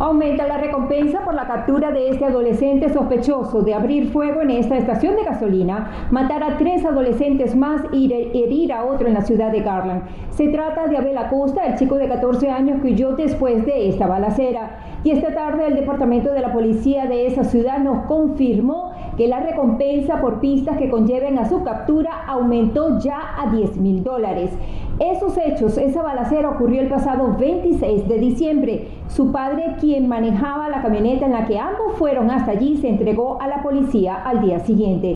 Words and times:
Aumenta 0.00 0.46
la 0.46 0.56
recompensa 0.56 1.20
por 1.26 1.34
la 1.34 1.46
captura 1.46 1.90
de 1.92 2.08
este 2.08 2.24
adolescente 2.24 2.88
sospechoso 2.88 3.60
de 3.60 3.74
abrir 3.74 4.08
fuego 4.10 4.40
en 4.40 4.48
esta 4.48 4.78
estación 4.78 5.14
de 5.14 5.24
gasolina, 5.24 6.08
matar 6.10 6.42
a 6.42 6.56
tres 6.56 6.86
adolescentes 6.86 7.54
más 7.54 7.82
y 7.92 8.10
herir 8.10 8.72
a 8.72 8.86
otro 8.86 9.08
en 9.08 9.12
la 9.12 9.20
ciudad 9.20 9.52
de 9.52 9.60
Garland. 9.60 10.04
Se 10.30 10.48
trata 10.48 10.86
de 10.86 10.96
Abel 10.96 11.18
Acosta, 11.18 11.66
el 11.66 11.74
chico 11.74 11.96
de 11.98 12.08
14 12.08 12.48
años 12.48 12.80
que 12.80 12.92
huyó 12.92 13.12
después 13.12 13.66
de 13.66 13.90
esta 13.90 14.06
balacera. 14.06 14.78
Y 15.04 15.10
esta 15.10 15.34
tarde 15.34 15.66
el 15.66 15.74
departamento 15.74 16.32
de 16.32 16.40
la 16.40 16.52
policía 16.54 17.04
de 17.04 17.26
esa 17.26 17.44
ciudad 17.44 17.78
nos 17.78 18.06
confirmó 18.06 18.92
que 19.18 19.28
la 19.28 19.40
recompensa 19.40 20.18
por 20.22 20.40
pistas 20.40 20.78
que 20.78 20.88
conlleven 20.88 21.38
a 21.38 21.46
su 21.46 21.62
captura 21.62 22.24
aumentó 22.26 22.98
ya 23.00 23.34
a 23.38 23.50
10 23.50 23.76
mil 23.76 24.02
dólares. 24.02 24.50
Esos 25.00 25.38
hechos, 25.38 25.78
esa 25.78 26.02
balacera 26.02 26.50
ocurrió 26.50 26.82
el 26.82 26.90
pasado 26.90 27.34
26 27.38 28.06
de 28.06 28.18
diciembre. 28.18 28.88
Su 29.08 29.32
padre, 29.32 29.76
quien 29.80 30.08
manejaba 30.08 30.68
la 30.68 30.82
camioneta 30.82 31.24
en 31.24 31.32
la 31.32 31.46
que 31.46 31.58
ambos 31.58 31.94
fueron 31.96 32.30
hasta 32.30 32.50
allí, 32.50 32.76
se 32.76 32.90
entregó 32.90 33.40
a 33.40 33.48
la 33.48 33.62
policía 33.62 34.16
al 34.16 34.42
día 34.42 34.60
siguiente. 34.60 35.14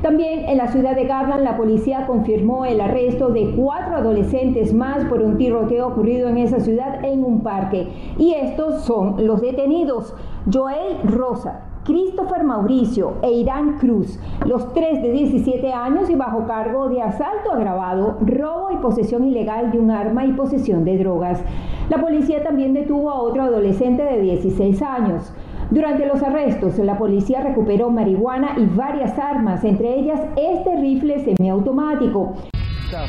También 0.00 0.48
en 0.48 0.56
la 0.56 0.68
ciudad 0.68 0.96
de 0.96 1.04
Garland, 1.04 1.44
la 1.44 1.58
policía 1.58 2.06
confirmó 2.06 2.64
el 2.64 2.80
arresto 2.80 3.28
de 3.28 3.50
cuatro 3.54 3.96
adolescentes 3.96 4.72
más 4.72 5.04
por 5.04 5.20
un 5.20 5.36
tiroteo 5.36 5.88
ocurrido 5.88 6.30
en 6.30 6.38
esa 6.38 6.60
ciudad 6.60 7.04
en 7.04 7.22
un 7.22 7.42
parque. 7.42 7.88
Y 8.16 8.32
estos 8.32 8.84
son 8.84 9.26
los 9.26 9.42
detenidos. 9.42 10.14
Joel 10.50 10.96
Rosa, 11.04 11.75
Christopher 11.86 12.42
Mauricio 12.42 13.18
e 13.22 13.30
Irán 13.30 13.78
Cruz, 13.78 14.18
los 14.44 14.74
tres 14.74 15.00
de 15.02 15.12
17 15.12 15.72
años 15.72 16.10
y 16.10 16.16
bajo 16.16 16.44
cargo 16.44 16.88
de 16.88 17.00
asalto 17.00 17.52
agravado, 17.52 18.18
robo 18.22 18.72
y 18.72 18.76
posesión 18.78 19.24
ilegal 19.28 19.70
de 19.70 19.78
un 19.78 19.92
arma 19.92 20.24
y 20.24 20.32
posesión 20.32 20.84
de 20.84 20.98
drogas. 20.98 21.40
La 21.88 21.98
policía 21.98 22.42
también 22.42 22.74
detuvo 22.74 23.10
a 23.10 23.22
otro 23.22 23.44
adolescente 23.44 24.02
de 24.02 24.20
16 24.20 24.82
años. 24.82 25.32
Durante 25.70 26.06
los 26.06 26.20
arrestos, 26.24 26.76
la 26.78 26.98
policía 26.98 27.40
recuperó 27.42 27.88
marihuana 27.88 28.56
y 28.58 28.66
varias 28.66 29.16
armas, 29.16 29.62
entre 29.62 29.96
ellas 29.96 30.20
este 30.36 30.80
rifle 30.80 31.24
semiautomático. 31.24 32.34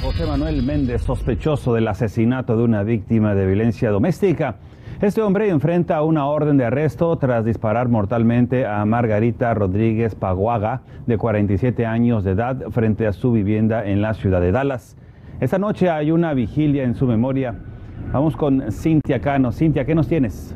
José 0.04 0.26
Manuel 0.28 0.64
Méndez, 0.64 1.02
sospechoso 1.02 1.74
del 1.74 1.88
asesinato 1.88 2.56
de 2.58 2.64
una 2.64 2.84
víctima 2.84 3.34
de 3.34 3.46
violencia 3.48 3.90
doméstica. 3.90 4.58
Este 5.00 5.22
hombre 5.22 5.50
enfrenta 5.50 6.02
una 6.02 6.26
orden 6.26 6.58
de 6.58 6.66
arresto 6.66 7.16
tras 7.18 7.46
disparar 7.46 7.88
mortalmente 7.88 8.66
a 8.66 8.84
Margarita 8.84 9.54
Rodríguez 9.54 10.16
Paguaga, 10.16 10.82
de 11.06 11.20
47 11.20 11.86
años 11.86 12.24
de 12.24 12.32
edad, 12.32 12.58
frente 12.72 13.06
a 13.06 13.14
su 13.14 13.32
vivienda 13.32 13.86
en 13.86 14.02
la 14.02 14.16
ciudad 14.16 14.42
de 14.42 14.52
Dallas. 14.52 14.98
Esta 15.40 15.60
noche 15.60 15.92
hay 15.92 16.10
una 16.10 16.34
vigilia 16.34 16.84
en 16.84 16.96
su 16.96 17.06
memoria. 17.06 17.60
Vamos 18.12 18.36
con 18.36 18.72
Cintia 18.72 19.22
Cano. 19.22 19.52
Cintia, 19.52 19.86
¿qué 19.86 19.94
nos 19.94 20.08
tienes? 20.08 20.56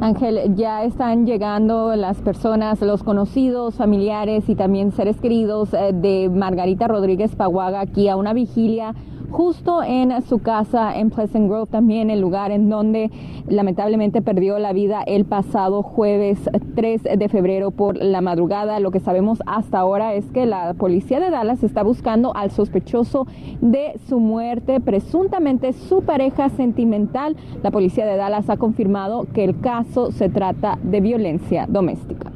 Ángel, 0.00 0.56
ya 0.56 0.82
están 0.82 1.24
llegando 1.24 1.94
las 1.94 2.20
personas, 2.20 2.82
los 2.82 3.04
conocidos, 3.04 3.76
familiares 3.76 4.48
y 4.48 4.56
también 4.56 4.90
seres 4.90 5.20
queridos 5.20 5.72
eh, 5.72 5.92
de 5.94 6.28
Margarita 6.28 6.88
Rodríguez 6.88 7.36
Paguaga 7.36 7.80
aquí 7.80 8.08
a 8.08 8.16
una 8.16 8.32
vigilia 8.32 8.92
justo 9.34 9.82
en 9.82 10.22
su 10.22 10.38
casa 10.38 10.96
en 10.96 11.10
Pleasant 11.10 11.48
Grove, 11.48 11.66
también 11.68 12.08
el 12.08 12.20
lugar 12.20 12.52
en 12.52 12.68
donde 12.68 13.10
lamentablemente 13.48 14.22
perdió 14.22 14.60
la 14.60 14.72
vida 14.72 15.02
el 15.04 15.24
pasado 15.24 15.82
jueves 15.82 16.38
3 16.76 17.02
de 17.18 17.28
febrero 17.28 17.72
por 17.72 17.96
la 17.96 18.20
madrugada. 18.20 18.78
Lo 18.78 18.92
que 18.92 19.00
sabemos 19.00 19.40
hasta 19.44 19.80
ahora 19.80 20.14
es 20.14 20.24
que 20.26 20.46
la 20.46 20.74
policía 20.74 21.18
de 21.18 21.30
Dallas 21.30 21.64
está 21.64 21.82
buscando 21.82 22.32
al 22.36 22.52
sospechoso 22.52 23.26
de 23.60 23.98
su 24.08 24.20
muerte, 24.20 24.78
presuntamente 24.78 25.72
su 25.72 26.02
pareja 26.02 26.48
sentimental. 26.50 27.36
La 27.64 27.72
policía 27.72 28.06
de 28.06 28.16
Dallas 28.16 28.48
ha 28.48 28.56
confirmado 28.56 29.26
que 29.34 29.42
el 29.42 29.58
caso 29.58 30.12
se 30.12 30.28
trata 30.28 30.78
de 30.84 31.00
violencia 31.00 31.66
doméstica. 31.68 32.33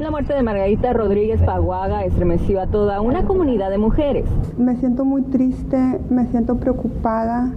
La 0.00 0.10
muerte 0.10 0.34
de 0.34 0.42
Margarita 0.42 0.92
Rodríguez 0.92 1.40
Paguaga 1.42 2.04
estremeció 2.04 2.60
a 2.60 2.66
toda 2.66 3.00
una 3.00 3.24
comunidad 3.24 3.70
de 3.70 3.78
mujeres. 3.78 4.24
Me 4.58 4.74
siento 4.76 5.04
muy 5.04 5.22
triste, 5.22 6.00
me 6.10 6.26
siento 6.26 6.56
preocupada. 6.56 7.52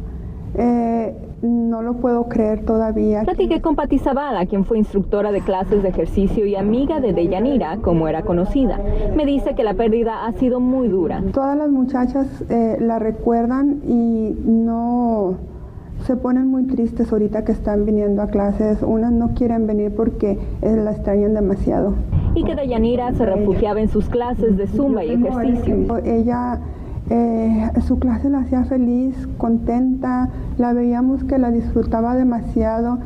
Eh, 0.53 1.15
no 1.41 1.81
lo 1.81 1.95
puedo 1.95 2.29
creer 2.29 2.63
todavía. 2.63 3.23
Platiqué 3.23 3.59
con 3.59 3.75
Pati 3.75 3.97
Zavala, 3.97 4.45
quien 4.45 4.65
fue 4.65 4.77
instructora 4.77 5.31
de 5.31 5.41
clases 5.41 5.81
de 5.81 5.89
ejercicio 5.89 6.45
y 6.45 6.55
amiga 6.55 6.99
de 6.99 7.11
Deyanira, 7.11 7.77
como 7.77 8.07
era 8.07 8.21
conocida. 8.21 8.79
Me 9.15 9.25
dice 9.25 9.55
que 9.55 9.63
la 9.63 9.73
pérdida 9.73 10.27
ha 10.27 10.31
sido 10.33 10.59
muy 10.59 10.89
dura. 10.89 11.23
Todas 11.33 11.57
las 11.57 11.69
muchachas 11.69 12.27
eh, 12.49 12.77
la 12.79 12.99
recuerdan 12.99 13.81
y 13.83 14.35
no 14.45 15.37
se 16.05 16.15
ponen 16.15 16.47
muy 16.47 16.67
tristes 16.67 17.11
ahorita 17.11 17.43
que 17.43 17.51
están 17.51 17.83
viniendo 17.85 18.21
a 18.21 18.27
clases. 18.27 18.83
Unas 18.83 19.11
no 19.11 19.33
quieren 19.33 19.65
venir 19.65 19.95
porque 19.95 20.37
eh, 20.61 20.75
la 20.75 20.91
extrañan 20.91 21.33
demasiado 21.33 21.95
y 22.37 22.43
que 22.43 22.53
Dayanira 22.53 23.11
se 23.13 23.25
refugiaba 23.25 23.81
en 23.81 23.89
sus 23.89 24.09
clases 24.09 24.57
de 24.57 24.67
zumba 24.67 25.03
y 25.03 25.11
ejercicio. 25.11 25.97
Ella, 26.05 26.59
eh, 27.09 27.71
su 27.87 27.97
clase 27.97 28.29
la 28.29 28.39
hacía 28.39 28.63
feliz, 28.65 29.27
contenta, 29.37 30.29
la 30.59 30.73
veíamos 30.73 31.23
que 31.23 31.39
la 31.39 31.49
disfrutaba 31.49 32.15
demasiado. 32.15 32.99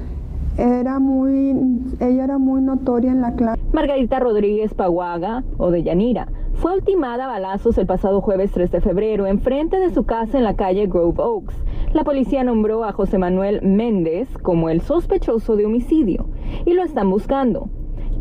Era 0.57 0.99
muy, 0.99 1.55
ella 2.01 2.25
era 2.25 2.37
muy 2.37 2.61
notoria 2.61 3.11
en 3.11 3.21
la 3.21 3.33
clase. 3.35 3.61
Margarita 3.71 4.19
Rodríguez 4.19 4.73
Paguaga, 4.73 5.45
o 5.57 5.71
de 5.71 5.83
Yanira, 5.83 6.27
fue 6.55 6.73
ultimada 6.73 7.23
a 7.23 7.27
balazos 7.27 7.77
el 7.77 7.87
pasado 7.87 8.19
jueves 8.19 8.51
3 8.51 8.69
de 8.69 8.81
febrero 8.81 9.27
en 9.27 9.39
frente 9.39 9.79
de 9.79 9.91
su 9.91 10.03
casa 10.03 10.37
en 10.37 10.43
la 10.43 10.55
calle 10.55 10.87
Grove 10.87 11.21
Oaks. 11.23 11.55
La 11.93 12.03
policía 12.03 12.43
nombró 12.43 12.83
a 12.83 12.91
José 12.91 13.17
Manuel 13.17 13.61
Méndez 13.61 14.27
como 14.41 14.69
el 14.69 14.81
sospechoso 14.81 15.55
de 15.55 15.65
homicidio 15.65 16.25
y 16.65 16.73
lo 16.73 16.83
están 16.83 17.09
buscando. 17.09 17.69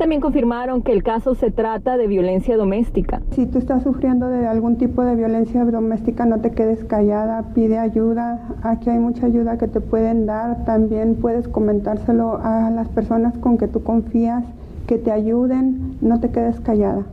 También 0.01 0.23
confirmaron 0.23 0.81
que 0.81 0.93
el 0.93 1.03
caso 1.03 1.35
se 1.35 1.51
trata 1.51 1.99
de 1.99 2.07
violencia 2.07 2.57
doméstica. 2.57 3.21
Si 3.33 3.45
tú 3.45 3.59
estás 3.59 3.83
sufriendo 3.83 4.31
de 4.31 4.47
algún 4.47 4.79
tipo 4.79 5.03
de 5.03 5.15
violencia 5.15 5.63
doméstica, 5.63 6.25
no 6.25 6.41
te 6.41 6.53
quedes 6.53 6.83
callada, 6.85 7.53
pide 7.55 7.77
ayuda. 7.77 8.41
Aquí 8.63 8.89
hay 8.89 8.99
mucha 8.99 9.27
ayuda 9.27 9.59
que 9.59 9.69
te 9.69 9.83
pueden 9.83 10.25
dar. 10.25 10.65
También 10.65 11.17
puedes 11.17 11.49
comentárselo 11.49 12.41
a 12.43 12.71
las 12.71 12.89
personas 12.89 13.37
con 13.37 13.59
que 13.59 13.69
tú 13.69 13.83
confías, 13.83 14.43
que 14.87 14.97
te 14.97 15.13
ayuden. 15.13 15.99
No 16.01 16.19
te 16.19 16.31
quedes 16.31 16.59
callada. 16.61 17.05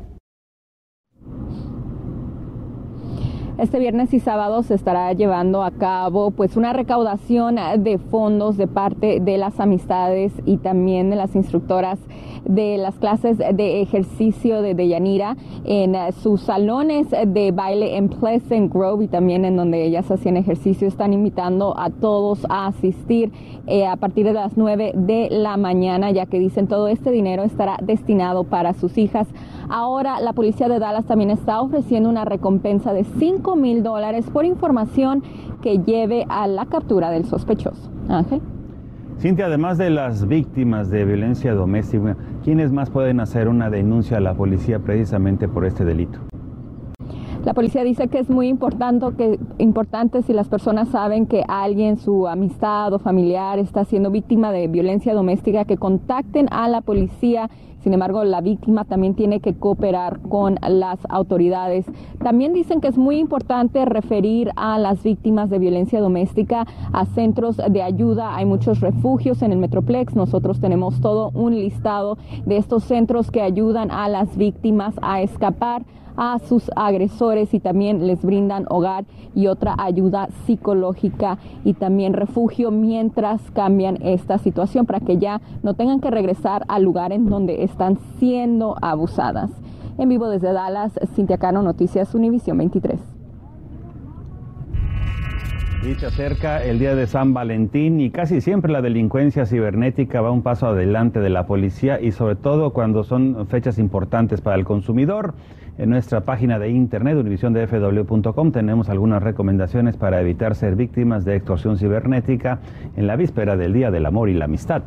Este 3.58 3.80
viernes 3.80 4.14
y 4.14 4.20
sábado 4.20 4.62
se 4.62 4.76
estará 4.76 5.12
llevando 5.14 5.64
a 5.64 5.72
cabo 5.72 6.30
pues 6.30 6.58
una 6.58 6.74
recaudación 6.74 7.56
de 7.80 7.98
fondos 7.98 8.56
de 8.56 8.68
parte 8.68 9.20
de 9.20 9.40
las 9.40 9.60
amistades 9.60 10.32
y 10.46 10.58
también 10.58 11.10
de 11.10 11.16
las 11.16 11.36
instructoras 11.36 11.98
de 12.46 12.78
las 12.78 12.96
clases 13.00 13.40
de 13.40 13.82
ejercicio 13.82 14.62
de 14.62 14.76
Deyanira 14.76 15.36
en 15.66 15.96
sus 16.14 16.42
salones 16.42 17.08
de 17.10 17.52
baile 17.52 17.98
en 17.98 18.10
Pleasant 18.10 18.72
Grove 18.72 19.06
y 19.06 19.08
también 19.08 19.44
en 19.44 19.58
donde 19.58 19.84
ellas 19.84 20.10
hacían 20.12 20.38
ejercicio. 20.38 20.88
Están 20.88 21.12
invitando 21.14 21.78
a 21.78 21.90
todos 21.90 22.46
a 22.50 22.68
asistir 22.68 23.32
eh, 23.66 23.86
a 23.86 23.96
partir 23.98 24.26
de 24.26 24.34
las 24.34 24.56
9 24.56 24.94
de 24.96 25.30
la 25.32 25.58
mañana, 25.58 26.12
ya 26.12 26.26
que 26.26 26.40
dicen 26.40 26.68
todo 26.68 26.88
este 26.88 27.12
dinero 27.12 27.44
estará 27.44 27.78
destinado 27.82 28.44
para 28.44 28.74
sus 28.74 28.98
hijas. 28.98 29.28
Ahora 29.70 30.22
la 30.22 30.32
policía 30.32 30.70
de 30.70 30.80
Dallas 30.80 31.06
también 31.06 31.30
está 31.30 31.60
ofreciendo 31.60 32.08
una 32.08 32.24
recompensa 32.24 32.94
de 32.94 33.04
5 33.04 33.47
mil 33.56 33.84
dólares 33.84 34.30
por 34.32 34.46
información 34.46 35.24
que 35.62 35.80
lleve 35.80 36.26
a 36.30 36.48
la 36.48 36.66
captura 36.66 37.10
del 37.10 37.26
sospechoso. 37.26 37.90
Ángel. 38.10 38.42
Cintia, 39.20 39.48
además 39.48 39.80
de 39.80 39.90
las 39.90 40.28
víctimas 40.28 40.92
de 40.92 41.04
violencia 41.04 41.54
doméstica, 41.56 42.16
¿quiénes 42.44 42.72
más 42.72 42.90
pueden 42.92 43.20
hacer 43.20 43.48
una 43.48 43.70
denuncia 43.70 44.18
a 44.18 44.20
la 44.20 44.36
policía 44.36 44.80
precisamente 44.80 45.48
por 45.48 45.66
este 45.66 45.86
delito? 45.86 46.20
La 47.48 47.54
policía 47.54 47.86
dice 47.86 48.10
que 48.10 48.20
es 48.20 48.30
muy 48.30 48.50
importante, 48.50 50.22
si 50.22 50.34
las 50.34 50.50
personas 50.50 50.90
saben 50.90 51.28
que 51.28 51.46
alguien, 51.48 51.98
su 51.98 52.28
amistad 52.28 52.92
o 52.92 53.00
familiar 53.00 53.58
está 53.58 53.86
siendo 53.86 54.12
víctima 54.12 54.52
de 54.52 54.68
violencia 54.68 55.14
doméstica, 55.14 55.64
que 55.64 55.78
contacten 55.78 56.48
a 56.52 56.68
la 56.68 56.82
policía 56.82 57.50
sin 57.80 57.94
embargo, 57.94 58.26
la 58.26 58.42
víctima 58.42 58.84
también 58.84 59.16
tiene 59.16 59.40
que 59.40 59.54
cooperar 59.54 60.20
con 60.20 60.58
las 60.68 61.00
autoridades. 61.08 61.86
También 62.22 62.52
dicen 62.52 62.82
que 62.82 62.90
es 62.90 62.98
muy 62.98 63.18
importante 63.18 63.86
referir 63.86 64.52
a 64.58 64.78
las 64.78 65.04
víctimas 65.04 65.50
de 65.50 65.60
violencia 65.60 66.02
doméstica 66.02 66.68
a 66.92 67.06
centros 67.06 67.56
de 67.56 67.82
ayuda. 67.82 68.36
Hay 68.36 68.46
muchos 68.46 68.82
refugios 68.82 69.42
en 69.42 69.54
el 69.54 69.60
Metroplex. 69.60 70.16
Nosotros 70.18 70.60
tenemos 70.60 71.00
todo 71.00 71.32
un 71.34 71.56
listado 71.56 72.18
de 72.46 72.58
estos 72.58 72.84
centros 72.84 73.32
que 73.32 73.42
ayudan 73.42 73.90
a 73.90 74.10
las 74.10 74.36
víctimas 74.36 74.96
a 75.02 75.22
escapar 75.22 75.86
a 76.18 76.40
sus 76.40 76.70
agresores 76.76 77.37
y 77.38 77.60
también 77.60 78.08
les 78.08 78.22
brindan 78.22 78.66
hogar 78.70 79.06
y 79.36 79.48
otra 79.48 79.76
ayuda 79.78 80.28
psicológica 80.46 81.38
y 81.64 81.74
también 81.74 82.14
refugio 82.14 82.72
mientras 82.72 83.40
cambian 83.52 83.98
esta 84.02 84.38
situación 84.40 84.86
para 84.86 85.00
que 85.00 85.18
ya 85.18 85.42
no 85.64 85.76
tengan 85.76 86.00
que 86.00 86.10
regresar 86.10 86.66
al 86.68 86.84
lugar 86.84 87.12
en 87.12 87.30
donde 87.30 87.64
están 87.64 88.00
siendo 88.20 88.76
abusadas. 88.82 89.52
En 89.98 90.10
vivo 90.10 90.28
desde 90.28 90.54
Dallas, 90.54 90.94
Cintia 91.16 91.38
Cano, 91.38 91.62
Noticias 91.62 92.14
Univisión 92.14 92.58
23. 92.58 93.17
Se 95.82 96.06
acerca 96.06 96.64
el 96.64 96.80
día 96.80 96.96
de 96.96 97.08
San 97.08 97.34
Valentín 97.34 98.00
y 98.00 98.12
casi 98.12 98.42
siempre 98.42 98.72
la 98.72 98.82
delincuencia 98.82 99.46
cibernética 99.46 100.22
va 100.22 100.32
un 100.32 100.44
paso 100.44 100.68
adelante 100.68 101.20
de 101.20 101.30
la 101.30 101.48
policía 101.48 102.00
y 102.00 102.12
sobre 102.12 102.36
todo 102.36 102.72
cuando 102.72 103.04
son 103.04 103.48
fechas 103.48 103.80
importantes 103.80 104.42
para 104.42 104.58
el 104.58 104.66
consumidor. 104.66 105.34
En 105.78 105.90
nuestra 105.90 106.22
página 106.22 106.60
de 106.60 106.70
internet 106.70 107.18
univisiondfw.com 107.18 108.52
tenemos 108.52 108.90
algunas 108.90 109.24
recomendaciones 109.24 109.98
para 109.98 110.20
evitar 110.20 110.56
ser 110.56 110.76
víctimas 110.76 111.26
de 111.26 111.36
extorsión 111.36 111.78
cibernética 111.78 112.60
en 112.96 113.08
la 113.08 113.16
víspera 113.16 113.56
del 113.56 113.74
Día 113.74 113.90
del 113.90 114.06
Amor 114.06 114.30
y 114.30 114.34
la 114.34 114.46
Amistad. 114.46 114.84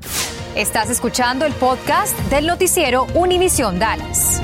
Estás 0.55 0.91
escuchando 0.91 1.47
el 1.47 1.53
podcast 1.55 2.19
del 2.31 2.47
noticiero 2.47 3.07
Univisión 3.15 3.79
Dallas. 3.79 4.43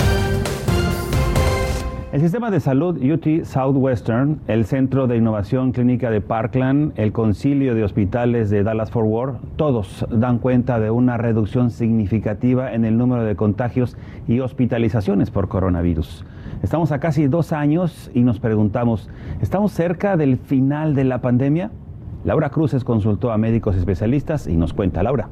El 2.13 2.21
sistema 2.21 2.53
de 2.53 2.61
salud 2.61 3.03
UT 3.03 3.45
Southwestern, 3.45 4.39
el 4.47 4.65
Centro 4.65 5.09
de 5.09 5.17
Innovación 5.17 5.73
Clínica 5.73 6.09
de 6.09 6.21
Parkland, 6.21 6.93
el 6.95 7.11
Concilio 7.11 7.75
de 7.75 7.83
Hospitales 7.83 8.49
de 8.49 8.63
Dallas 8.63 8.93
Fort 8.93 9.09
Worth, 9.09 9.41
todos 9.57 10.07
dan 10.09 10.39
cuenta 10.39 10.79
de 10.79 10.93
una 10.93 11.17
reducción 11.17 11.71
significativa 11.71 12.73
en 12.73 12.85
el 12.85 12.97
número 12.97 13.25
de 13.25 13.35
contagios 13.35 13.97
y 14.29 14.39
hospitalizaciones 14.39 15.33
por 15.33 15.49
coronavirus. 15.49 16.25
Estamos 16.63 16.93
a 16.93 17.01
casi 17.01 17.27
dos 17.27 17.53
años 17.53 18.09
y 18.15 18.21
nos 18.21 18.39
preguntamos, 18.39 19.11
¿estamos 19.41 19.73
cerca 19.73 20.17
del 20.17 20.39
final 20.39 20.95
de 20.95 21.05
la 21.05 21.21
pandemia? 21.21 21.73
Laura 22.25 22.51
Cruces 22.51 22.85
consultó 22.85 23.33
a 23.33 23.37
médicos 23.37 23.75
especialistas 23.75 24.47
y 24.47 24.57
nos 24.57 24.73
cuenta, 24.73 25.03
Laura. 25.03 25.29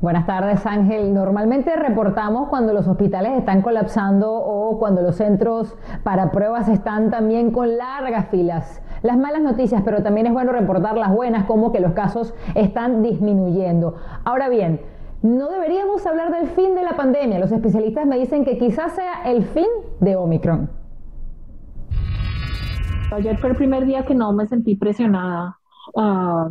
Buenas 0.00 0.24
tardes, 0.24 0.64
Ángel. 0.64 1.12
Normalmente 1.12 1.76
reportamos 1.76 2.48
cuando 2.48 2.72
los 2.72 2.88
hospitales 2.88 3.32
están 3.36 3.60
colapsando 3.60 4.32
o 4.32 4.78
cuando 4.78 5.02
los 5.02 5.16
centros 5.16 5.76
para 6.02 6.30
pruebas 6.30 6.68
están 6.68 7.10
también 7.10 7.50
con 7.50 7.76
largas 7.76 8.28
filas. 8.30 8.80
Las 9.02 9.18
malas 9.18 9.42
noticias, 9.42 9.82
pero 9.84 10.02
también 10.02 10.26
es 10.26 10.32
bueno 10.32 10.52
reportar 10.52 10.96
las 10.96 11.14
buenas, 11.14 11.44
como 11.44 11.70
que 11.70 11.80
los 11.80 11.92
casos 11.92 12.32
están 12.54 13.02
disminuyendo. 13.02 13.96
Ahora 14.24 14.48
bien, 14.48 14.80
no 15.20 15.50
deberíamos 15.50 16.06
hablar 16.06 16.32
del 16.32 16.48
fin 16.48 16.74
de 16.74 16.82
la 16.82 16.96
pandemia. 16.96 17.38
Los 17.38 17.52
especialistas 17.52 18.06
me 18.06 18.16
dicen 18.16 18.46
que 18.46 18.56
quizás 18.56 18.92
sea 18.92 19.30
el 19.30 19.44
fin 19.44 19.68
de 20.00 20.16
Omicron. 20.16 20.70
Ayer 23.12 23.36
fue 23.36 23.50
el 23.50 23.56
primer 23.56 23.84
día 23.84 24.04
que 24.04 24.14
no 24.14 24.32
me 24.32 24.46
sentí 24.46 24.76
presionada. 24.76 25.58
Ah, 25.94 26.48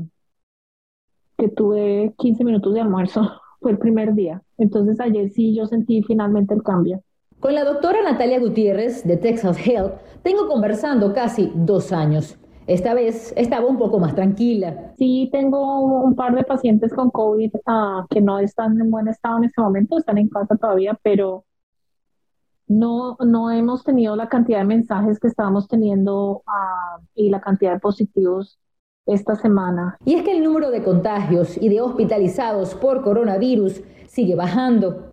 que 1.39 1.49
tuve 1.49 2.13
15 2.17 2.43
minutos 2.43 2.73
de 2.73 2.81
almuerzo, 2.81 3.31
fue 3.61 3.71
el 3.71 3.79
primer 3.79 4.13
día. 4.13 4.43
Entonces 4.57 4.99
ayer 4.99 5.29
sí 5.29 5.55
yo 5.55 5.65
sentí 5.65 6.03
finalmente 6.03 6.53
el 6.53 6.61
cambio. 6.61 7.01
Con 7.39 7.55
la 7.55 7.63
doctora 7.63 8.03
Natalia 8.03 8.39
Gutiérrez 8.39 9.07
de 9.07 9.15
Texas 9.15 9.57
Health 9.65 9.93
tengo 10.21 10.47
conversando 10.47 11.13
casi 11.13 11.51
dos 11.55 11.91
años. 11.93 12.37
Esta 12.67 12.93
vez 12.93 13.33
estaba 13.35 13.65
un 13.65 13.79
poco 13.79 13.97
más 13.97 14.13
tranquila. 14.13 14.93
Sí, 14.97 15.29
tengo 15.31 16.03
un 16.03 16.15
par 16.15 16.35
de 16.35 16.43
pacientes 16.43 16.93
con 16.93 17.09
COVID 17.09 17.51
ah, 17.65 18.05
que 18.09 18.21
no 18.21 18.37
están 18.37 18.79
en 18.79 18.91
buen 18.91 19.07
estado 19.07 19.37
en 19.37 19.45
este 19.45 19.61
momento, 19.61 19.97
están 19.97 20.19
en 20.19 20.27
casa 20.27 20.55
todavía, 20.55 20.99
pero 21.01 21.45
no, 22.67 23.17
no 23.25 23.49
hemos 23.49 23.83
tenido 23.83 24.15
la 24.15 24.29
cantidad 24.29 24.59
de 24.59 24.65
mensajes 24.65 25.19
que 25.19 25.29
estábamos 25.29 25.67
teniendo 25.67 26.43
ah, 26.45 26.99
y 27.15 27.29
la 27.31 27.41
cantidad 27.41 27.73
de 27.73 27.79
positivos 27.79 28.59
esta 29.13 29.35
semana. 29.35 29.97
Y 30.05 30.15
es 30.15 30.23
que 30.23 30.31
el 30.31 30.43
número 30.43 30.71
de 30.71 30.83
contagios 30.83 31.57
y 31.61 31.69
de 31.69 31.81
hospitalizados 31.81 32.75
por 32.75 33.01
coronavirus 33.01 33.81
sigue 34.07 34.35
bajando. 34.35 35.09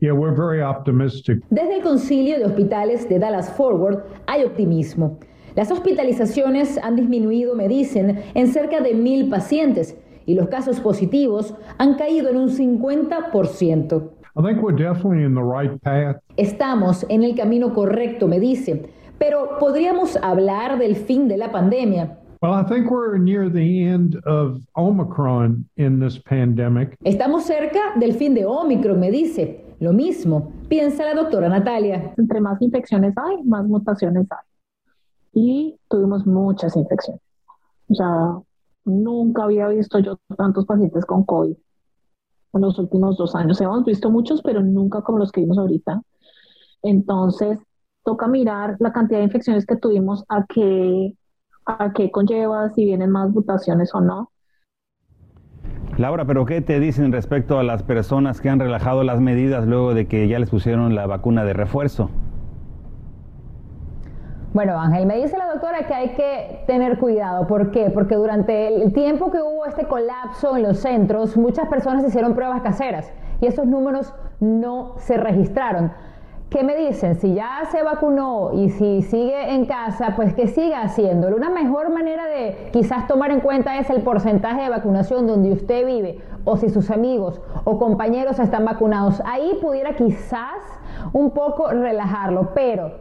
Desde 1.50 1.76
el 1.76 1.82
Concilio 1.82 2.38
de 2.38 2.44
Hospitales 2.44 3.08
de 3.08 3.18
Dallas 3.18 3.52
Forward 3.52 4.04
hay 4.26 4.44
optimismo. 4.44 5.18
Las 5.54 5.70
hospitalizaciones 5.70 6.78
han 6.82 6.96
disminuido, 6.96 7.54
me 7.54 7.68
dicen, 7.68 8.22
en 8.34 8.46
cerca 8.48 8.80
de 8.80 8.94
mil 8.94 9.28
pacientes 9.28 9.96
y 10.26 10.34
los 10.34 10.48
casos 10.48 10.80
positivos 10.80 11.54
han 11.78 11.94
caído 11.94 12.28
en 12.28 12.36
un 12.36 12.50
50%. 12.50 14.10
Estamos 16.36 17.06
en 17.08 17.22
el 17.22 17.34
camino 17.34 17.72
correcto, 17.72 18.28
me 18.28 18.38
dice, 18.38 18.90
pero 19.18 19.58
podríamos 19.58 20.16
hablar 20.16 20.78
del 20.78 20.96
fin 20.96 21.26
de 21.26 21.38
la 21.38 21.50
pandemia. 21.52 22.18
Well, 22.42 22.52
I 22.52 22.64
think 22.64 22.90
we're 22.90 23.16
near 23.16 23.48
the 23.48 23.82
end 23.82 24.16
of 24.26 24.60
Omicron 24.74 25.64
in 25.76 25.98
this 25.98 26.18
pandemic. 26.18 26.96
Estamos 27.02 27.44
cerca 27.44 27.94
del 27.98 28.12
fin 28.12 28.34
de 28.34 28.44
Omicron, 28.44 29.00
me 29.00 29.10
dice. 29.10 29.64
Lo 29.80 29.92
mismo 29.92 30.52
piensa 30.68 31.04
la 31.04 31.14
doctora 31.14 31.48
Natalia. 31.48 32.14
Entre 32.18 32.40
más 32.40 32.60
infecciones 32.60 33.14
hay, 33.16 33.42
más 33.44 33.66
mutaciones 33.66 34.26
hay. 34.30 34.44
Y 35.32 35.78
tuvimos 35.88 36.26
muchas 36.26 36.76
infecciones. 36.76 37.22
O 37.88 37.94
sea, 37.94 38.38
nunca 38.84 39.44
había 39.44 39.68
visto 39.68 39.98
yo 39.98 40.18
tantos 40.36 40.66
pacientes 40.66 41.06
con 41.06 41.24
COVID 41.24 41.56
en 42.52 42.60
los 42.60 42.78
últimos 42.78 43.16
dos 43.16 43.34
años. 43.34 43.60
Hemos 43.60 43.84
visto 43.84 44.10
muchos, 44.10 44.42
pero 44.42 44.62
nunca 44.62 45.00
como 45.00 45.18
los 45.18 45.32
que 45.32 45.40
vimos 45.40 45.56
ahorita. 45.56 46.02
Entonces, 46.82 47.58
toca 48.04 48.28
mirar 48.28 48.76
la 48.78 48.92
cantidad 48.92 49.20
de 49.20 49.24
infecciones 49.24 49.64
que 49.64 49.76
tuvimos 49.76 50.24
a 50.28 50.44
que 50.46 51.14
a 51.66 51.92
qué 51.92 52.10
conlleva, 52.10 52.70
si 52.70 52.84
vienen 52.84 53.10
más 53.10 53.30
mutaciones 53.30 53.94
o 53.94 54.00
no. 54.00 54.30
Laura, 55.98 56.24
pero 56.26 56.44
¿qué 56.44 56.60
te 56.60 56.78
dicen 56.78 57.10
respecto 57.10 57.58
a 57.58 57.62
las 57.62 57.82
personas 57.82 58.40
que 58.40 58.50
han 58.50 58.60
relajado 58.60 59.02
las 59.02 59.20
medidas 59.20 59.66
luego 59.66 59.94
de 59.94 60.06
que 60.06 60.28
ya 60.28 60.38
les 60.38 60.50
pusieron 60.50 60.94
la 60.94 61.06
vacuna 61.06 61.44
de 61.44 61.54
refuerzo? 61.54 62.10
Bueno, 64.52 64.78
Ángel, 64.78 65.06
me 65.06 65.16
dice 65.16 65.36
la 65.36 65.48
doctora 65.48 65.86
que 65.86 65.94
hay 65.94 66.08
que 66.14 66.64
tener 66.66 66.98
cuidado. 66.98 67.46
¿Por 67.46 67.70
qué? 67.72 67.90
Porque 67.90 68.14
durante 68.14 68.68
el 68.68 68.92
tiempo 68.92 69.30
que 69.30 69.38
hubo 69.38 69.66
este 69.66 69.86
colapso 69.86 70.56
en 70.56 70.62
los 70.62 70.78
centros, 70.78 71.36
muchas 71.36 71.68
personas 71.68 72.06
hicieron 72.06 72.34
pruebas 72.34 72.62
caseras 72.62 73.12
y 73.40 73.46
esos 73.46 73.66
números 73.66 74.14
no 74.40 74.94
se 74.98 75.16
registraron. 75.16 75.92
¿Qué 76.50 76.62
me 76.62 76.76
dicen? 76.76 77.16
Si 77.16 77.34
ya 77.34 77.62
se 77.72 77.82
vacunó 77.82 78.52
y 78.52 78.70
si 78.70 79.02
sigue 79.02 79.52
en 79.52 79.66
casa, 79.66 80.14
pues 80.14 80.32
que 80.32 80.46
siga 80.46 80.82
haciéndolo. 80.82 81.36
Una 81.36 81.50
mejor 81.50 81.90
manera 81.92 82.24
de 82.26 82.68
quizás 82.72 83.08
tomar 83.08 83.32
en 83.32 83.40
cuenta 83.40 83.78
es 83.78 83.90
el 83.90 84.02
porcentaje 84.02 84.62
de 84.62 84.68
vacunación 84.68 85.26
donde 85.26 85.50
usted 85.50 85.84
vive 85.84 86.20
o 86.44 86.56
si 86.56 86.68
sus 86.68 86.92
amigos 86.92 87.40
o 87.64 87.80
compañeros 87.80 88.38
están 88.38 88.64
vacunados. 88.64 89.20
Ahí 89.26 89.58
pudiera 89.60 89.96
quizás 89.96 90.62
un 91.12 91.32
poco 91.32 91.68
relajarlo, 91.72 92.52
pero 92.54 92.92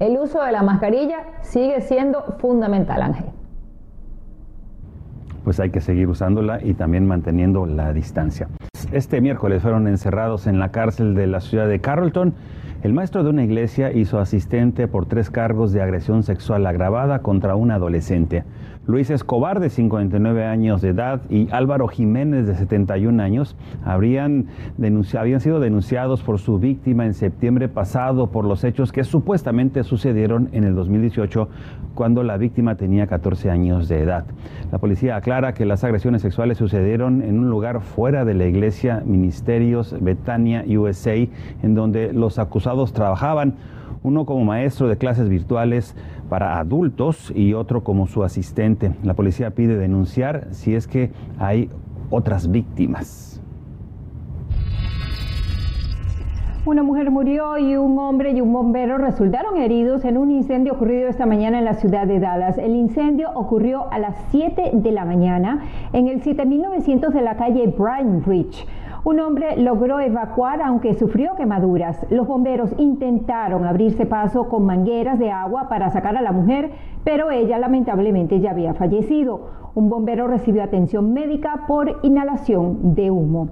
el 0.00 0.16
uso 0.18 0.42
de 0.42 0.52
la 0.52 0.62
mascarilla 0.62 1.18
sigue 1.42 1.82
siendo 1.82 2.22
fundamental, 2.38 3.02
Ángel. 3.02 3.26
Pues 5.44 5.60
hay 5.60 5.68
que 5.68 5.82
seguir 5.82 6.08
usándola 6.08 6.64
y 6.64 6.72
también 6.72 7.06
manteniendo 7.06 7.66
la 7.66 7.92
distancia. 7.92 8.48
Este 8.92 9.20
miércoles 9.20 9.60
fueron 9.60 9.88
encerrados 9.88 10.46
en 10.46 10.58
la 10.58 10.70
cárcel 10.70 11.14
de 11.14 11.26
la 11.26 11.40
ciudad 11.40 11.68
de 11.68 11.80
Carrollton 11.80 12.32
el 12.84 12.92
maestro 12.92 13.24
de 13.24 13.30
una 13.30 13.42
iglesia 13.42 13.92
su 14.04 14.18
asistente 14.18 14.88
por 14.88 15.06
tres 15.06 15.30
cargos 15.30 15.72
de 15.72 15.80
agresión 15.80 16.22
sexual 16.22 16.66
agravada 16.66 17.20
contra 17.20 17.56
un 17.56 17.70
adolescente. 17.70 18.44
Luis 18.86 19.08
Escobar, 19.08 19.60
de 19.60 19.70
59 19.70 20.44
años 20.44 20.82
de 20.82 20.90
edad, 20.90 21.22
y 21.30 21.48
Álvaro 21.52 21.88
Jiménez, 21.88 22.46
de 22.46 22.54
71 22.54 23.22
años, 23.22 23.56
habrían, 23.82 24.48
habían 25.18 25.40
sido 25.40 25.58
denunciados 25.58 26.22
por 26.22 26.38
su 26.38 26.58
víctima 26.58 27.06
en 27.06 27.14
septiembre 27.14 27.68
pasado 27.68 28.26
por 28.26 28.44
los 28.44 28.62
hechos 28.62 28.92
que 28.92 29.04
supuestamente 29.04 29.84
sucedieron 29.84 30.50
en 30.52 30.64
el 30.64 30.74
2018 30.74 31.48
cuando 31.94 32.22
la 32.22 32.36
víctima 32.36 32.74
tenía 32.74 33.06
14 33.06 33.50
años 33.50 33.88
de 33.88 34.02
edad. 34.02 34.26
La 34.70 34.78
policía 34.78 35.16
aclara 35.16 35.54
que 35.54 35.64
las 35.64 35.82
agresiones 35.82 36.20
sexuales 36.20 36.58
sucedieron 36.58 37.22
en 37.22 37.38
un 37.38 37.48
lugar 37.48 37.80
fuera 37.80 38.26
de 38.26 38.34
la 38.34 38.44
iglesia 38.44 39.02
Ministerios 39.06 39.96
Betania 39.98 40.62
USA, 40.66 41.14
en 41.14 41.74
donde 41.74 42.12
los 42.12 42.38
acusados 42.38 42.92
trabajaban 42.92 43.54
uno 44.04 44.26
como 44.26 44.44
maestro 44.44 44.86
de 44.86 44.98
clases 44.98 45.30
virtuales 45.30 45.96
para 46.28 46.58
adultos 46.58 47.32
y 47.34 47.54
otro 47.54 47.84
como 47.84 48.06
su 48.06 48.24
asistente. 48.24 48.94
La 49.02 49.14
policía 49.14 49.50
pide 49.50 49.76
denunciar 49.76 50.48
si 50.50 50.74
es 50.74 50.86
que 50.86 51.12
hay 51.38 51.70
otras 52.10 52.50
víctimas. 52.50 53.34
Una 56.66 56.82
mujer 56.82 57.10
murió 57.10 57.58
y 57.58 57.76
un 57.76 57.98
hombre 57.98 58.30
y 58.30 58.40
un 58.40 58.50
bombero 58.50 58.96
resultaron 58.96 59.58
heridos 59.58 60.02
en 60.06 60.16
un 60.16 60.30
incendio 60.30 60.72
ocurrido 60.72 61.10
esta 61.10 61.26
mañana 61.26 61.58
en 61.58 61.66
la 61.66 61.74
ciudad 61.74 62.06
de 62.06 62.20
Dallas. 62.20 62.56
El 62.56 62.74
incendio 62.74 63.30
ocurrió 63.34 63.92
a 63.92 63.98
las 63.98 64.16
7 64.30 64.70
de 64.72 64.92
la 64.92 65.04
mañana 65.04 65.62
en 65.92 66.08
el 66.08 66.22
7900 66.22 67.12
de 67.12 67.20
la 67.20 67.36
calle 67.36 67.66
Bryan 67.66 68.24
Ridge. 68.24 68.66
Un 69.04 69.20
hombre 69.20 69.58
logró 69.58 70.00
evacuar 70.00 70.62
aunque 70.62 70.94
sufrió 70.94 71.36
quemaduras. 71.36 72.06
Los 72.08 72.26
bomberos 72.26 72.70
intentaron 72.78 73.66
abrirse 73.66 74.06
paso 74.06 74.48
con 74.48 74.64
mangueras 74.64 75.18
de 75.18 75.30
agua 75.30 75.68
para 75.68 75.90
sacar 75.90 76.16
a 76.16 76.22
la 76.22 76.32
mujer, 76.32 76.70
pero 77.04 77.30
ella 77.30 77.58
lamentablemente 77.58 78.40
ya 78.40 78.52
había 78.52 78.72
fallecido. 78.72 79.42
Un 79.74 79.90
bombero 79.90 80.26
recibió 80.26 80.62
atención 80.62 81.12
médica 81.12 81.66
por 81.68 82.00
inhalación 82.02 82.94
de 82.94 83.10
humo. 83.10 83.50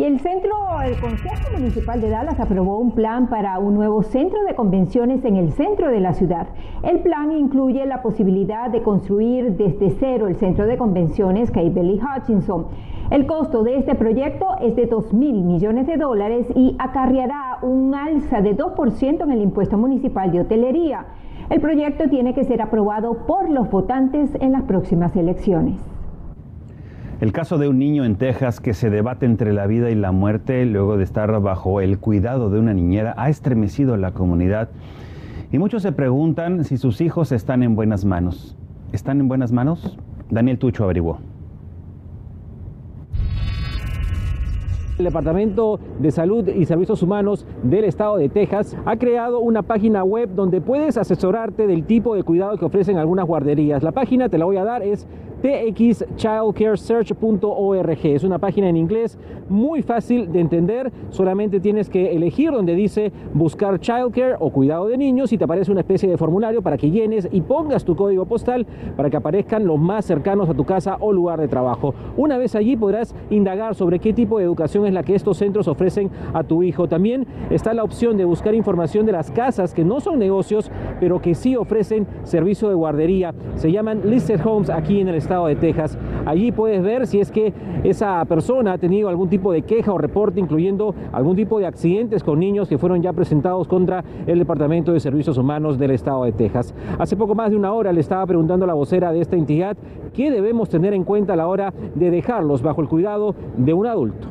Y 0.00 0.04
el 0.04 0.18
centro, 0.20 0.50
el 0.82 0.98
Consejo 0.98 1.50
Municipal 1.52 2.00
de 2.00 2.08
Dallas 2.08 2.40
aprobó 2.40 2.78
un 2.78 2.92
plan 2.92 3.28
para 3.28 3.58
un 3.58 3.74
nuevo 3.74 4.02
centro 4.02 4.42
de 4.44 4.54
convenciones 4.54 5.22
en 5.26 5.36
el 5.36 5.52
centro 5.52 5.90
de 5.90 6.00
la 6.00 6.14
ciudad. 6.14 6.46
El 6.82 7.00
plan 7.00 7.30
incluye 7.32 7.84
la 7.84 8.00
posibilidad 8.00 8.70
de 8.70 8.82
construir 8.82 9.58
desde 9.58 9.90
cero 9.90 10.26
el 10.26 10.36
centro 10.36 10.66
de 10.66 10.78
convenciones 10.78 11.52
Billy 11.52 12.00
Hutchinson. 12.00 12.68
El 13.10 13.26
costo 13.26 13.62
de 13.62 13.76
este 13.76 13.94
proyecto 13.94 14.46
es 14.62 14.74
de 14.74 14.86
2 14.86 15.12
mil 15.12 15.44
millones 15.44 15.86
de 15.86 15.98
dólares 15.98 16.46
y 16.54 16.76
acarreará 16.78 17.58
un 17.60 17.94
alza 17.94 18.40
de 18.40 18.56
2% 18.56 19.22
en 19.22 19.30
el 19.30 19.42
impuesto 19.42 19.76
municipal 19.76 20.32
de 20.32 20.40
hotelería. 20.40 21.08
El 21.50 21.60
proyecto 21.60 22.08
tiene 22.08 22.32
que 22.32 22.44
ser 22.44 22.62
aprobado 22.62 23.26
por 23.26 23.50
los 23.50 23.70
votantes 23.70 24.34
en 24.40 24.52
las 24.52 24.62
próximas 24.62 25.14
elecciones. 25.14 25.99
El 27.20 27.32
caso 27.32 27.58
de 27.58 27.68
un 27.68 27.78
niño 27.78 28.06
en 28.06 28.16
Texas 28.16 28.60
que 28.60 28.72
se 28.72 28.88
debate 28.88 29.26
entre 29.26 29.52
la 29.52 29.66
vida 29.66 29.90
y 29.90 29.94
la 29.94 30.10
muerte 30.10 30.64
luego 30.64 30.96
de 30.96 31.04
estar 31.04 31.38
bajo 31.42 31.82
el 31.82 31.98
cuidado 31.98 32.48
de 32.48 32.58
una 32.58 32.72
niñera 32.72 33.12
ha 33.18 33.28
estremecido 33.28 33.92
a 33.92 33.98
la 33.98 34.12
comunidad 34.12 34.70
y 35.52 35.58
muchos 35.58 35.82
se 35.82 35.92
preguntan 35.92 36.64
si 36.64 36.78
sus 36.78 37.02
hijos 37.02 37.30
están 37.32 37.62
en 37.62 37.76
buenas 37.76 38.06
manos. 38.06 38.56
¿Están 38.92 39.20
en 39.20 39.28
buenas 39.28 39.52
manos? 39.52 39.98
Daniel 40.30 40.58
Tucho 40.58 40.84
averiguó. 40.84 41.18
El 44.96 45.04
Departamento 45.04 45.78
de 45.98 46.10
Salud 46.12 46.48
y 46.48 46.64
Servicios 46.64 47.02
Humanos 47.02 47.46
del 47.62 47.84
Estado 47.84 48.16
de 48.16 48.30
Texas 48.30 48.76
ha 48.86 48.96
creado 48.96 49.40
una 49.40 49.62
página 49.62 50.04
web 50.04 50.30
donde 50.34 50.60
puedes 50.62 50.96
asesorarte 50.96 51.66
del 51.66 51.84
tipo 51.84 52.14
de 52.14 52.22
cuidado 52.22 52.56
que 52.56 52.66
ofrecen 52.66 52.96
algunas 52.96 53.26
guarderías. 53.26 53.82
La 53.82 53.92
página, 53.92 54.28
te 54.28 54.36
la 54.38 54.44
voy 54.46 54.58
a 54.58 54.64
dar, 54.64 54.82
es 54.82 55.06
txchildcaresearch.org. 55.42 58.06
Es 58.06 58.24
una 58.24 58.38
página 58.38 58.68
en 58.68 58.76
inglés 58.76 59.18
muy 59.48 59.82
fácil 59.82 60.30
de 60.32 60.40
entender. 60.40 60.92
Solamente 61.10 61.60
tienes 61.60 61.88
que 61.88 62.14
elegir 62.14 62.50
donde 62.52 62.74
dice 62.74 63.12
buscar 63.34 63.78
childcare 63.80 64.36
o 64.38 64.50
cuidado 64.50 64.88
de 64.88 64.98
niños 64.98 65.32
y 65.32 65.38
te 65.38 65.44
aparece 65.44 65.72
una 65.72 65.80
especie 65.80 66.08
de 66.08 66.16
formulario 66.16 66.62
para 66.62 66.76
que 66.76 66.90
llenes 66.90 67.28
y 67.30 67.40
pongas 67.40 67.84
tu 67.84 67.96
código 67.96 68.26
postal 68.26 68.66
para 68.96 69.10
que 69.10 69.16
aparezcan 69.16 69.66
los 69.66 69.78
más 69.78 70.04
cercanos 70.04 70.48
a 70.48 70.54
tu 70.54 70.64
casa 70.64 70.96
o 71.00 71.12
lugar 71.12 71.40
de 71.40 71.48
trabajo. 71.48 71.94
Una 72.16 72.38
vez 72.38 72.54
allí 72.54 72.76
podrás 72.76 73.14
indagar 73.30 73.74
sobre 73.74 73.98
qué 73.98 74.12
tipo 74.12 74.38
de 74.38 74.44
educación 74.44 74.92
la 74.94 75.02
que 75.02 75.14
estos 75.14 75.36
centros 75.36 75.68
ofrecen 75.68 76.10
a 76.32 76.42
tu 76.42 76.62
hijo. 76.62 76.88
También 76.88 77.26
está 77.50 77.74
la 77.74 77.84
opción 77.84 78.16
de 78.16 78.24
buscar 78.24 78.54
información 78.54 79.06
de 79.06 79.12
las 79.12 79.30
casas 79.30 79.74
que 79.74 79.84
no 79.84 80.00
son 80.00 80.18
negocios, 80.18 80.70
pero 80.98 81.20
que 81.20 81.34
sí 81.34 81.56
ofrecen 81.56 82.06
servicio 82.24 82.68
de 82.68 82.74
guardería. 82.74 83.34
Se 83.56 83.70
llaman 83.70 84.02
Listed 84.04 84.40
Homes 84.44 84.70
aquí 84.70 85.00
en 85.00 85.08
el 85.08 85.14
estado 85.14 85.29
de 85.30 85.56
Texas. 85.56 85.96
Allí 86.26 86.50
puedes 86.50 86.82
ver 86.82 87.06
si 87.06 87.20
es 87.20 87.30
que 87.30 87.52
esa 87.84 88.24
persona 88.24 88.72
ha 88.72 88.78
tenido 88.78 89.08
algún 89.08 89.28
tipo 89.28 89.52
de 89.52 89.62
queja 89.62 89.92
o 89.92 89.98
reporte, 89.98 90.40
incluyendo 90.40 90.94
algún 91.12 91.36
tipo 91.36 91.60
de 91.60 91.66
accidentes 91.66 92.24
con 92.24 92.40
niños 92.40 92.68
que 92.68 92.78
fueron 92.78 93.00
ya 93.00 93.12
presentados 93.12 93.68
contra 93.68 94.04
el 94.26 94.38
Departamento 94.40 94.92
de 94.92 95.00
Servicios 95.00 95.38
Humanos 95.38 95.78
del 95.78 95.92
estado 95.92 96.24
de 96.24 96.32
Texas. 96.32 96.74
Hace 96.98 97.16
poco 97.16 97.34
más 97.34 97.50
de 97.50 97.56
una 97.56 97.72
hora 97.72 97.92
le 97.92 98.00
estaba 98.00 98.26
preguntando 98.26 98.64
a 98.64 98.68
la 98.68 98.74
vocera 98.74 99.12
de 99.12 99.20
esta 99.20 99.36
entidad 99.36 99.76
qué 100.12 100.30
debemos 100.30 100.68
tener 100.68 100.92
en 100.94 101.04
cuenta 101.04 101.34
a 101.34 101.36
la 101.36 101.46
hora 101.46 101.72
de 101.94 102.10
dejarlos 102.10 102.62
bajo 102.62 102.80
el 102.80 102.88
cuidado 102.88 103.34
de 103.56 103.72
un 103.72 103.86
adulto. 103.86 104.28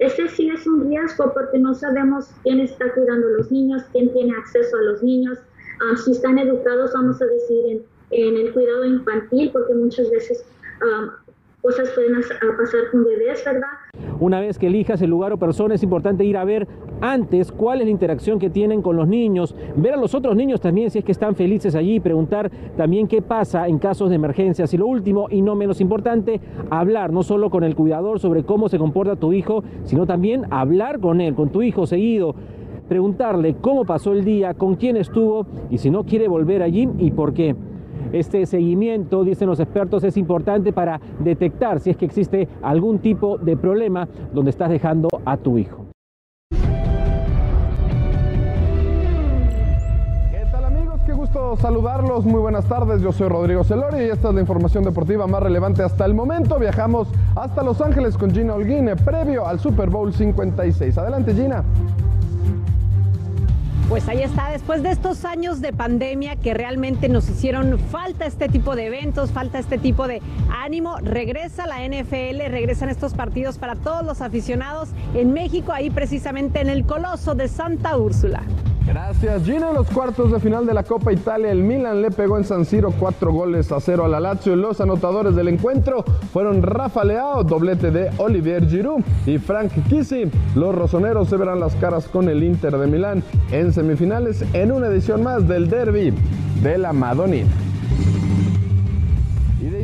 Ese 0.00 0.28
sí 0.28 0.48
es 0.48 0.66
un 0.66 0.88
riesgo 0.88 1.30
porque 1.32 1.58
no 1.58 1.74
sabemos 1.74 2.30
quién 2.42 2.60
está 2.60 2.92
cuidando 2.94 3.26
a 3.28 3.30
los 3.38 3.52
niños, 3.52 3.82
quién 3.92 4.10
tiene 4.12 4.32
acceso 4.34 4.76
a 4.76 4.92
los 4.92 5.02
niños, 5.02 5.38
ah, 5.82 5.96
si 5.96 6.12
están 6.12 6.38
educados, 6.38 6.92
vamos 6.94 7.20
a 7.20 7.26
decir, 7.26 7.66
en, 7.68 7.82
el 8.10 8.52
cuidado 8.52 8.84
infantil, 8.84 9.50
porque 9.52 9.74
muchas 9.74 10.10
veces 10.10 10.44
ah, 10.82 11.16
cosas 11.62 11.90
pueden 11.90 12.14
pasar 12.14 12.80
con 12.90 13.04
bebés, 13.04 13.44
¿verdad? 13.44 13.68
Una 14.18 14.40
vez 14.40 14.58
que 14.58 14.66
elijas 14.66 15.00
el 15.02 15.10
lugar 15.10 15.32
o 15.32 15.38
persona, 15.38 15.74
es 15.74 15.82
importante 15.82 16.24
ir 16.24 16.36
a 16.36 16.44
ver 16.44 16.68
antes 17.00 17.50
cuál 17.52 17.80
es 17.80 17.86
la 17.86 17.90
interacción 17.90 18.38
que 18.38 18.50
tienen 18.50 18.82
con 18.82 18.96
los 18.96 19.08
niños, 19.08 19.54
ver 19.76 19.94
a 19.94 19.96
los 19.96 20.14
otros 20.14 20.36
niños 20.36 20.60
también 20.60 20.90
si 20.90 20.98
es 20.98 21.04
que 21.04 21.12
están 21.12 21.34
felices 21.34 21.74
allí, 21.74 22.00
preguntar 22.00 22.50
también 22.76 23.08
qué 23.08 23.22
pasa 23.22 23.66
en 23.68 23.78
casos 23.78 24.10
de 24.10 24.16
emergencias. 24.16 24.74
Y 24.74 24.76
lo 24.76 24.86
último, 24.86 25.28
y 25.30 25.40
no 25.40 25.54
menos 25.54 25.80
importante, 25.80 26.40
hablar 26.70 27.12
no 27.12 27.22
solo 27.22 27.50
con 27.50 27.64
el 27.64 27.74
cuidador 27.74 28.20
sobre 28.20 28.44
cómo 28.44 28.68
se 28.68 28.78
comporta 28.78 29.16
tu 29.16 29.32
hijo, 29.32 29.64
sino 29.84 30.06
también 30.06 30.44
hablar 30.50 31.00
con 31.00 31.20
él, 31.20 31.34
con 31.34 31.50
tu 31.50 31.62
hijo 31.62 31.86
seguido 31.86 32.34
preguntarle 32.88 33.54
cómo 33.60 33.84
pasó 33.84 34.10
el 34.12 34.24
día, 34.24 34.54
con 34.54 34.74
quién 34.74 34.96
estuvo 34.96 35.46
y 35.70 35.78
si 35.78 35.90
no 35.90 36.02
quiere 36.02 36.26
volver 36.26 36.60
allí 36.60 36.88
y 36.98 37.12
por 37.12 37.32
qué. 37.32 37.54
Este 38.12 38.44
seguimiento, 38.46 39.22
dicen 39.24 39.48
los 39.48 39.60
expertos, 39.60 40.02
es 40.04 40.16
importante 40.16 40.72
para 40.72 41.00
detectar 41.20 41.78
si 41.80 41.90
es 41.90 41.96
que 41.96 42.06
existe 42.06 42.48
algún 42.62 42.98
tipo 42.98 43.38
de 43.38 43.56
problema 43.56 44.08
donde 44.32 44.50
estás 44.50 44.70
dejando 44.70 45.08
a 45.24 45.36
tu 45.36 45.58
hijo. 45.58 45.86
¿Qué 50.30 50.44
tal 50.50 50.64
amigos? 50.64 51.00
Qué 51.06 51.12
gusto 51.12 51.56
saludarlos. 51.56 52.24
Muy 52.24 52.40
buenas 52.40 52.66
tardes. 52.66 53.00
Yo 53.00 53.12
soy 53.12 53.28
Rodrigo 53.28 53.62
Celori 53.62 53.98
y 53.98 54.10
esta 54.10 54.28
es 54.28 54.34
la 54.34 54.40
información 54.40 54.82
deportiva 54.82 55.28
más 55.28 55.42
relevante 55.42 55.84
hasta 55.84 56.04
el 56.04 56.14
momento. 56.14 56.58
Viajamos 56.58 57.08
hasta 57.36 57.62
Los 57.62 57.80
Ángeles 57.80 58.16
con 58.16 58.32
Gina 58.32 58.54
Holguín 58.54 58.90
previo 59.04 59.46
al 59.46 59.60
Super 59.60 59.88
Bowl 59.88 60.12
56. 60.12 60.98
Adelante 60.98 61.32
Gina. 61.32 61.62
Pues 63.90 64.08
ahí 64.08 64.22
está, 64.22 64.50
después 64.50 64.84
de 64.84 64.92
estos 64.92 65.24
años 65.24 65.60
de 65.60 65.72
pandemia 65.72 66.36
que 66.36 66.54
realmente 66.54 67.08
nos 67.08 67.28
hicieron 67.28 67.76
falta 67.76 68.24
este 68.24 68.48
tipo 68.48 68.76
de 68.76 68.86
eventos, 68.86 69.32
falta 69.32 69.58
este 69.58 69.78
tipo 69.78 70.06
de 70.06 70.22
ánimo, 70.48 70.98
regresa 70.98 71.66
la 71.66 71.84
NFL, 71.84 72.38
regresan 72.50 72.88
estos 72.88 73.14
partidos 73.14 73.58
para 73.58 73.74
todos 73.74 74.04
los 74.04 74.20
aficionados 74.20 74.90
en 75.12 75.32
México, 75.32 75.72
ahí 75.72 75.90
precisamente 75.90 76.60
en 76.60 76.68
el 76.68 76.86
Coloso 76.86 77.34
de 77.34 77.48
Santa 77.48 77.96
Úrsula. 77.96 78.44
Gracias, 78.86 79.44
Gina. 79.44 79.68
En 79.68 79.74
los 79.74 79.88
cuartos 79.90 80.32
de 80.32 80.40
final 80.40 80.66
de 80.66 80.74
la 80.74 80.82
Copa 80.82 81.12
Italia, 81.12 81.52
el 81.52 81.62
Milan 81.62 82.02
le 82.02 82.10
pegó 82.10 82.38
en 82.38 82.44
San 82.44 82.64
Siro 82.64 82.90
cuatro 82.98 83.32
goles 83.32 83.70
a 83.72 83.80
cero 83.80 84.04
a 84.04 84.08
la 84.08 84.20
Lazio. 84.20 84.56
Los 84.56 84.80
anotadores 84.80 85.36
del 85.36 85.48
encuentro 85.48 86.04
fueron 86.32 86.62
Rafa 86.62 87.04
Leao, 87.04 87.44
doblete 87.44 87.90
de 87.90 88.10
Olivier 88.18 88.68
Giroud 88.68 89.02
y 89.26 89.38
Frank 89.38 89.70
Kisi. 89.88 90.30
Los 90.54 90.74
rosoneros 90.74 91.28
se 91.28 91.36
verán 91.36 91.60
las 91.60 91.74
caras 91.76 92.08
con 92.08 92.28
el 92.28 92.42
Inter 92.42 92.76
de 92.76 92.86
Milán 92.86 93.22
en 93.52 93.72
semifinales 93.72 94.44
en 94.52 94.72
una 94.72 94.88
edición 94.88 95.22
más 95.22 95.46
del 95.46 95.68
Derby 95.68 96.12
de 96.62 96.78
la 96.78 96.92
Madonina. 96.92 97.69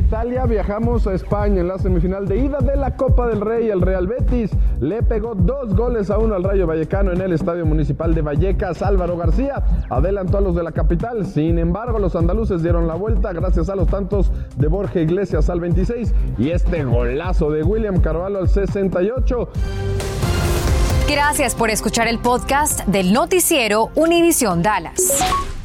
Italia 0.06 0.46
viajamos 0.46 1.04
a 1.08 1.14
España 1.14 1.60
en 1.60 1.66
la 1.66 1.78
semifinal 1.78 2.28
de 2.28 2.38
ida 2.38 2.58
de 2.60 2.76
la 2.76 2.94
Copa 2.94 3.26
del 3.26 3.40
Rey. 3.40 3.70
El 3.70 3.80
Real 3.80 4.06
Betis 4.06 4.52
le 4.80 5.02
pegó 5.02 5.34
dos 5.34 5.74
goles 5.74 6.10
a 6.10 6.18
uno 6.18 6.36
al 6.36 6.44
Rayo 6.44 6.64
Vallecano 6.64 7.10
en 7.10 7.20
el 7.20 7.32
Estadio 7.32 7.66
Municipal 7.66 8.14
de 8.14 8.22
Vallecas. 8.22 8.82
Álvaro 8.82 9.16
García 9.16 9.64
adelantó 9.90 10.38
a 10.38 10.42
los 10.42 10.54
de 10.54 10.62
la 10.62 10.70
capital. 10.70 11.26
Sin 11.26 11.58
embargo, 11.58 11.98
los 11.98 12.14
andaluces 12.14 12.62
dieron 12.62 12.86
la 12.86 12.94
vuelta 12.94 13.32
gracias 13.32 13.68
a 13.68 13.74
los 13.74 13.88
tantos 13.88 14.30
de 14.54 14.68
Borja 14.68 15.00
Iglesias 15.00 15.50
al 15.50 15.58
26 15.58 16.14
y 16.38 16.50
este 16.50 16.84
golazo 16.84 17.50
de 17.50 17.64
William 17.64 18.00
Carvalho 18.00 18.38
al 18.38 18.48
68. 18.48 19.48
Gracias 21.10 21.56
por 21.56 21.70
escuchar 21.70 22.06
el 22.06 22.20
podcast 22.20 22.86
del 22.86 23.12
noticiero 23.12 23.90
Univisión 23.96 24.62
Dallas. 24.62 25.18